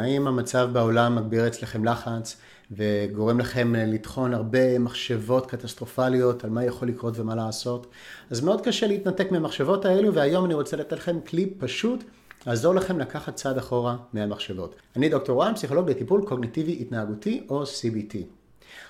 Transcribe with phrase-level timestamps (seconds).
[0.00, 2.36] האם המצב בעולם מגביר אצלכם לחץ
[2.70, 7.86] וגורם לכם לטחון הרבה מחשבות קטסטרופליות על מה יכול לקרות ומה לעשות?
[8.30, 12.04] אז מאוד קשה להתנתק מהמחשבות האלו והיום אני רוצה לתת לכם כלי פשוט
[12.46, 14.76] לעזור לכם לקחת צעד אחורה מהמחשבות.
[14.96, 18.16] אני דוקטור רן, פסיכולוג לטיפול קוגניטיבי התנהגותי או CBT.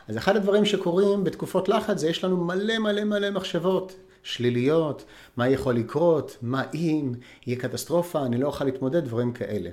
[0.08, 5.04] אז אחד הדברים שקורים בתקופות לחץ זה יש לנו מלא מלא מלא מחשבות שליליות,
[5.36, 7.12] מה יכול לקרות, מה אם,
[7.46, 9.70] יהיה קטסטרופה, אני לא אוכל להתמודד, דברים כאלה.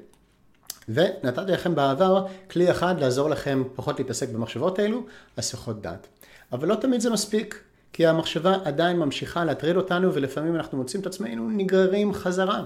[0.89, 5.05] ונתתי לכם בעבר כלי אחד לעזור לכם פחות להתעסק במחשבות האלו,
[5.37, 6.07] הסחות דעת.
[6.51, 7.63] אבל לא תמיד זה מספיק,
[7.93, 12.63] כי המחשבה עדיין ממשיכה להטריד אותנו ולפעמים אנחנו מוצאים את עצמנו נגררים חזרה.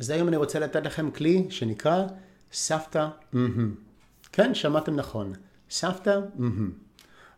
[0.00, 2.04] אז היום אני רוצה לתת לכם כלי שנקרא
[2.52, 3.74] סבתא מהמם.
[4.32, 5.32] כן, שמעתם נכון,
[5.70, 6.70] סבתא מהמם.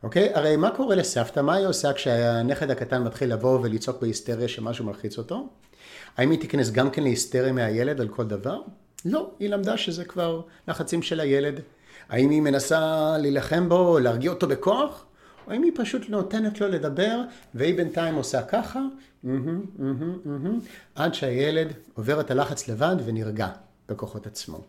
[0.03, 0.35] אוקיי?
[0.35, 1.41] הרי מה קורה לסבתא?
[1.41, 5.49] מה היא עושה כשהנכד הקטן מתחיל לבוא ולצעוק בהיסטריה שמשהו מלחיץ אותו?
[6.17, 8.61] האם היא תיכנס גם כן להיסטריה מהילד על כל דבר?
[9.05, 11.61] לא, היא למדה שזה כבר לחצים של הילד.
[12.09, 15.05] האם היא מנסה להילחם בו, להרגיע אותו בכוח?
[15.47, 17.21] או האם היא פשוט נותנת לו לדבר,
[17.55, 18.81] והיא בינתיים עושה ככה,
[20.95, 23.49] עד שהילד עובר את הלחץ לבד ונרגע
[23.89, 24.61] בכוחות עצמו.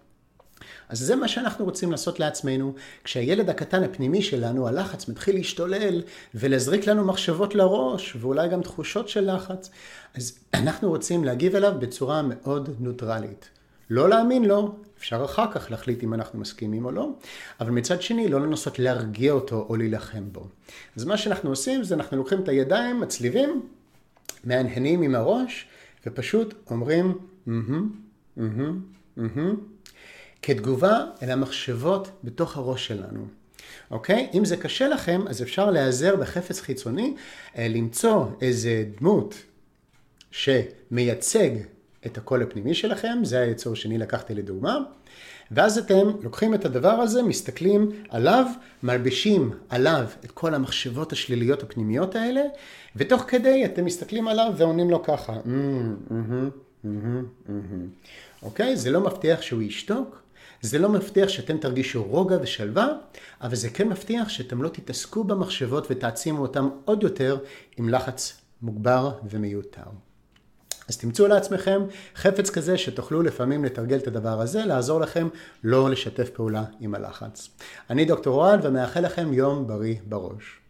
[0.89, 2.73] אז זה מה שאנחנו רוצים לעשות לעצמנו,
[3.03, 6.01] כשהילד הקטן הפנימי שלנו, הלחץ מתחיל להשתולל
[6.35, 9.69] ולהזריק לנו מחשבות לראש, ואולי גם תחושות של לחץ,
[10.15, 13.49] אז אנחנו רוצים להגיב אליו בצורה מאוד נוטרלית.
[13.89, 17.09] לא להאמין לו, אפשר אחר כך להחליט אם אנחנו מסכימים או לא,
[17.59, 20.47] אבל מצד שני לא לנסות להרגיע אותו או להילחם בו.
[20.95, 23.61] אז מה שאנחנו עושים זה אנחנו לוקחים את הידיים, מצליבים,
[24.43, 25.67] מהנהנים עם הראש,
[26.05, 27.17] ופשוט אומרים,
[30.41, 33.25] כתגובה אל המחשבות בתוך הראש שלנו.
[33.91, 34.29] אוקיי?
[34.33, 37.15] אם זה קשה לכם, אז אפשר להיעזר בחפץ חיצוני,
[37.57, 39.35] אה, למצוא איזה דמות
[40.31, 41.49] שמייצג
[42.05, 44.77] את הקול הפנימי שלכם, זה היצור שני לקחתי לדוגמה,
[45.51, 48.45] ואז אתם לוקחים את הדבר הזה, מסתכלים עליו,
[48.83, 52.41] מלבישים עליו את כל המחשבות השליליות הפנימיות האלה,
[52.95, 55.33] ותוך כדי אתם מסתכלים עליו ועונים לו ככה,
[58.43, 58.77] אוקיי?
[58.77, 60.21] זה לא מבטיח שהוא ישתוק,
[60.61, 62.87] זה לא מבטיח שאתם תרגישו רוגע ושלווה,
[63.41, 67.37] אבל זה כן מבטיח שאתם לא תתעסקו במחשבות ותעצימו אותם עוד יותר
[67.77, 69.83] עם לחץ מוגבר ומיותר.
[70.89, 71.81] אז תמצאו לעצמכם
[72.15, 75.27] חפץ כזה שתוכלו לפעמים לתרגל את הדבר הזה, לעזור לכם
[75.63, 77.49] לא לשתף פעולה עם הלחץ.
[77.89, 80.64] אני דוקטור אוהד ומאחל לכם יום בריא בראש.